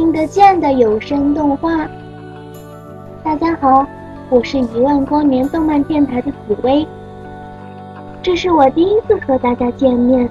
[0.00, 1.86] 听得见的有声动画。
[3.22, 3.86] 大家好，
[4.30, 6.88] 我是一万光年动漫电台的紫薇。
[8.22, 10.26] 这是我第一次和大家见面，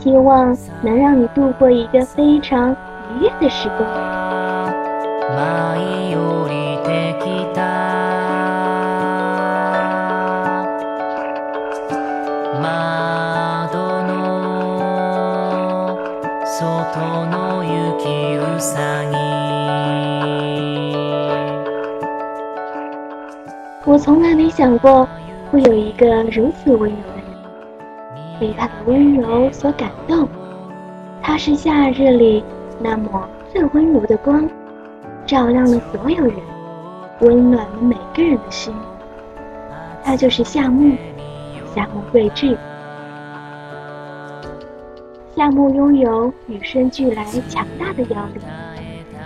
[0.00, 2.74] 希望能让你度过一个非常
[3.20, 3.86] 愉悦的时光。
[24.02, 25.08] 从来没想过
[25.48, 30.28] 会有一个如此温柔的人，被他的温柔所感动。
[31.22, 32.42] 他是夏日里
[32.80, 34.44] 那抹最温柔的光，
[35.24, 36.34] 照亮了所有人，
[37.20, 38.74] 温暖了每个人的心。
[40.02, 40.96] 他就是夏目，
[41.72, 42.58] 夏目贵志。
[45.36, 48.40] 夏目拥有与生俱来强大的妖力，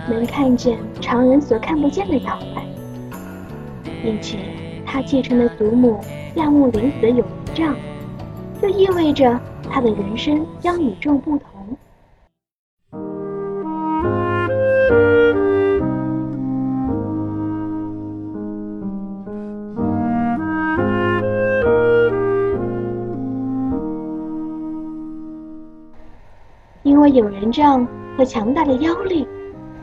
[0.07, 2.63] 能看见常人所看不见的妖怪，
[4.03, 4.37] 并且
[4.89, 5.99] 他继承了祖母
[6.33, 7.75] 夏目林子的有灵杖，
[8.61, 9.37] 这意味着
[9.69, 11.77] 他的人生将与众不同。
[26.83, 27.85] 因为有人杖
[28.17, 29.27] 和强大的妖力，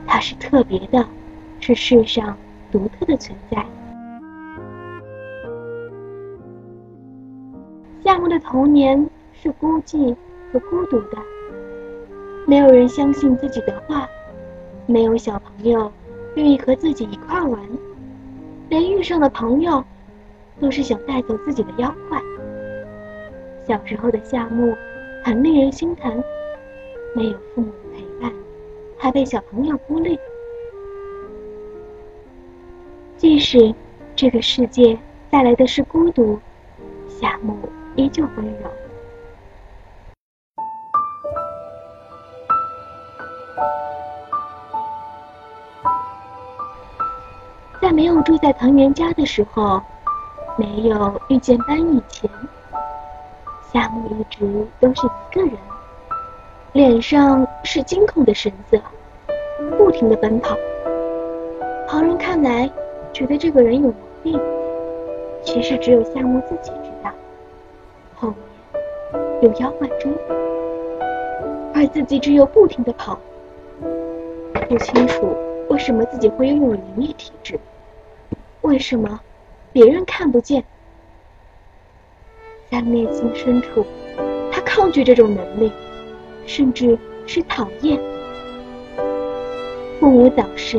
[0.07, 1.07] 他是特别的，
[1.61, 2.35] 是世上
[2.73, 3.65] 独特的存在。
[8.15, 10.15] 夏木的童年是孤寂
[10.53, 11.19] 和孤独的，
[12.47, 14.09] 没有人相信自己的话，
[14.87, 15.91] 没有小朋友
[16.37, 17.61] 愿意和自己一块玩，
[18.69, 19.85] 连遇上的朋友
[20.61, 22.23] 都是想带走自己的妖怪。
[23.67, 24.73] 小时候的夏木
[25.25, 26.23] 很令人心疼。
[27.17, 28.33] 没有父母的陪伴，
[28.97, 30.17] 还被小朋友孤立。
[33.17, 33.75] 即使
[34.15, 34.97] 这个世界
[35.31, 36.39] 带来的是孤独，
[37.09, 37.59] 夏木
[37.97, 38.71] 依旧温柔。
[47.81, 49.81] 在没有住在藤原家的时候，
[50.57, 52.31] 没有遇见班以前，
[53.73, 55.53] 夏目一直都是一个人。
[56.73, 58.81] 脸上是惊恐的神色，
[59.79, 60.57] 不停的奔跑。
[61.87, 62.69] 旁人看来
[63.13, 64.41] 觉得这个人有毛病，
[65.45, 66.73] 其实只有夏目自己，
[68.25, 68.35] 后
[69.13, 70.11] 面有妖怪追，
[71.75, 73.19] 而自己只有不停的跑。
[74.69, 75.37] 不清楚
[75.69, 77.59] 为什么自己会拥有灵异体质，
[78.63, 79.21] 为什么
[79.73, 80.65] 别人看不见，
[82.71, 83.85] 在内心深处，
[84.51, 85.73] 他抗拒这种能力。
[86.47, 87.99] 甚至是讨厌。
[89.99, 90.79] 父母早逝，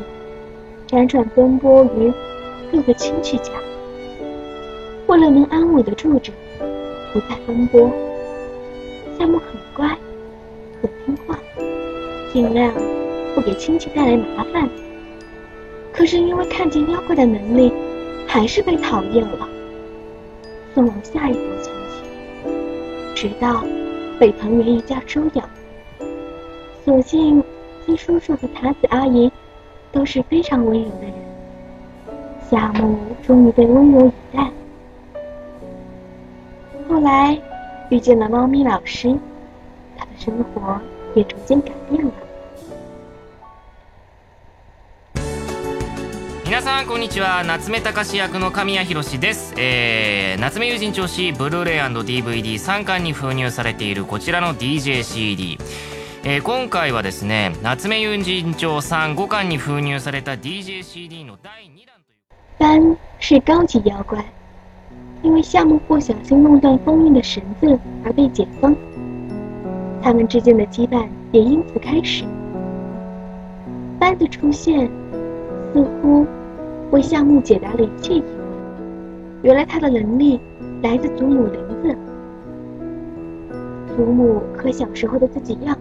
[0.87, 2.13] 辗转奔波于
[2.71, 3.51] 各个亲戚家，
[5.07, 6.31] 为了能安稳的住着，
[7.15, 7.89] 不再奔波。
[9.17, 9.87] 夏目很乖，
[10.81, 11.39] 很听话，
[12.33, 12.73] 尽量
[13.33, 14.69] 不给亲戚带来麻烦。
[15.93, 17.71] 可是因为看见妖怪的能力，
[18.27, 19.47] 还是被讨厌了，
[20.73, 22.49] 送往下一国亲戚，
[23.15, 23.63] 直到
[24.19, 25.49] 被藤原一家收养。
[26.83, 27.41] 所幸，
[27.85, 29.31] 金叔叔和塔子阿姨
[29.93, 31.13] 都是非常温柔的人。
[32.49, 34.51] 夏目终于被温柔以待。
[36.87, 37.41] 后来，
[37.89, 39.17] 遇见了猫咪老师，
[39.97, 40.79] 他的生活
[41.15, 42.11] 也逐渐改变了。
[46.43, 47.43] 皆さんこんにちは。
[47.43, 55.57] 夏目隆役の神谷博です、えー、夏目友人調子ブルーレイ &DVD3 巻に封入されているこちらの DJCD
[56.23, 62.95] えー、今回はですね夏目友人帳3 5巻に封入された DJCD の第2弾という。
[62.95, 64.23] 班是高级妖怪，
[65.25, 68.75] 因为夏目不小心弄断封印的绳子而被解封，
[69.99, 72.23] 他们之间的羁绊也因此开始。
[73.97, 74.87] 斑的出现
[75.73, 76.27] 似乎
[76.91, 78.27] 为夏目解答了一切疑问，
[79.41, 80.39] 原来他的能力
[80.83, 81.97] 来自祖母林子，
[83.97, 85.75] 祖母和小时候的自己一样。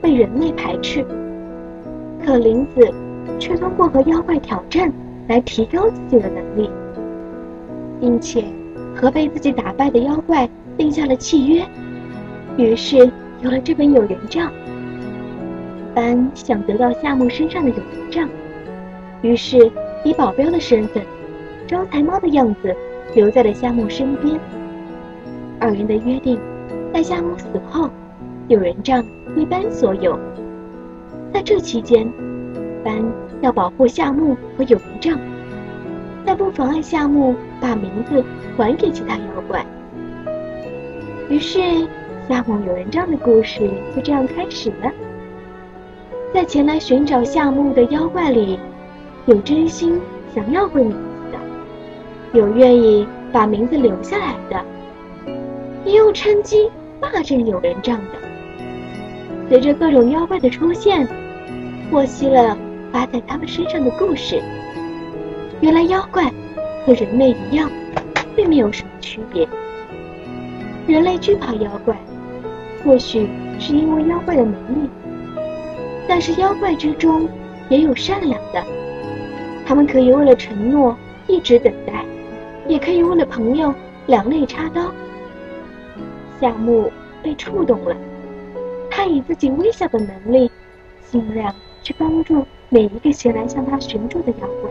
[0.00, 1.04] 被人类排斥，
[2.24, 2.90] 可林子
[3.38, 4.90] 却通过和妖怪挑战
[5.28, 6.70] 来提高自己的能力，
[8.00, 8.42] 并且
[8.94, 11.64] 和被自己打败的妖怪定下了契约，
[12.56, 13.10] 于是
[13.40, 14.52] 有了这本有人帐。
[15.94, 18.28] 班想得到夏目身上的有人帐，
[19.22, 19.70] 于是
[20.04, 21.02] 以保镖的身份，
[21.66, 22.74] 招财猫的样子
[23.14, 24.38] 留在了夏目身边。
[25.58, 26.38] 二人的约定，
[26.92, 27.90] 在夏目死后。
[28.48, 30.18] 有人帐归班所有，
[31.32, 32.12] 在这期间，
[32.82, 33.00] 班
[33.40, 35.16] 要保护夏目和有人帐，
[36.24, 38.24] 但不妨碍夏目把名字
[38.62, 39.64] 还给其他妖怪。
[41.28, 41.60] 于是，
[42.28, 44.92] 夏目有人帐的故事就这样开始了。
[46.32, 48.58] 在前来寻找夏目的妖怪里，
[49.26, 50.00] 有真心
[50.34, 50.96] 想要回名字
[51.32, 54.64] 的，有愿意把名字留下来的，
[55.84, 56.70] 也有趁机
[57.00, 58.18] 霸占有人帐的。
[59.48, 61.08] 随着各种妖怪的出现，
[61.90, 62.56] 获悉了
[62.92, 64.40] 发在他们身上的故事。
[65.60, 66.32] 原来妖怪
[66.86, 67.68] 和人类一样，
[68.40, 69.46] 并没有什么区别。
[70.86, 71.94] 人类惧怕妖怪，
[72.82, 73.28] 或许
[73.58, 74.88] 是因为妖怪的能力，
[76.08, 77.28] 但是妖怪之中
[77.68, 78.64] 也有善良的，
[79.66, 80.96] 他们可以为了承诺
[81.26, 82.02] 一直等待，
[82.66, 83.74] 也可以为了朋友
[84.06, 84.90] 两肋插刀。
[86.40, 86.90] 夏目
[87.22, 87.94] 被触动了，
[88.90, 90.50] 他以自己微小的能力，
[91.10, 94.70] 尽量去帮助每一个前来向他寻助的妖怪。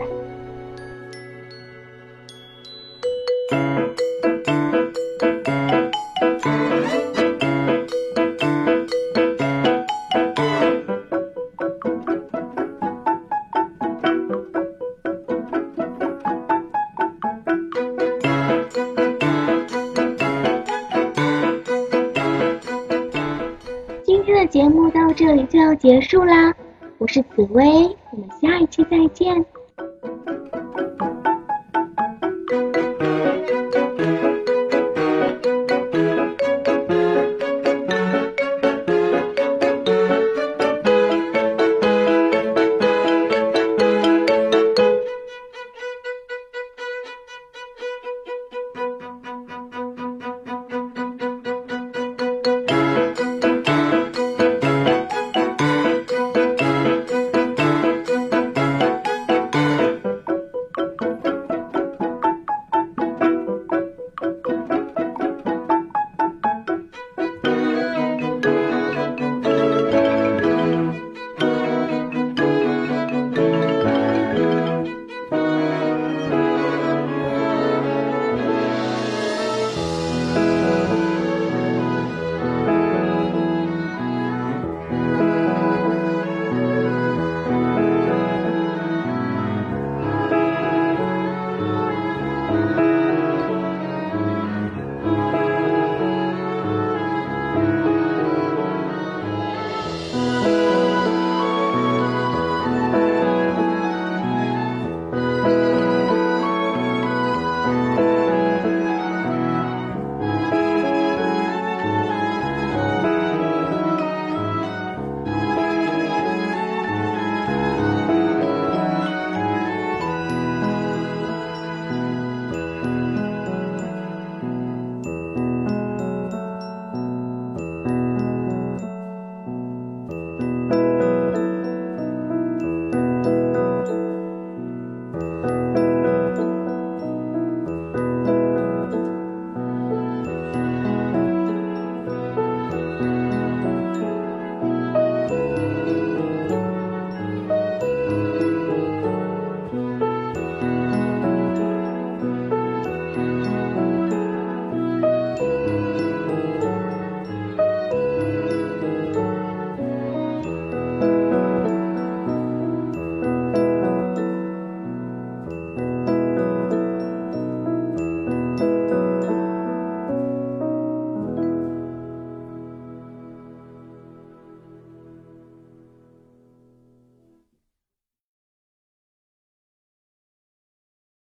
[24.10, 26.52] 今天的节目到这里就要结束啦，
[26.98, 27.64] 我是紫薇，
[28.10, 29.46] 我们下一期再见。